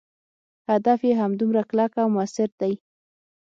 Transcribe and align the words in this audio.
هدف 0.69 0.99
یې 1.07 1.13
همدومره 1.21 1.61
کلک 1.69 1.91
او 2.01 2.07
موثر 2.15 2.49
دی. 2.61 2.73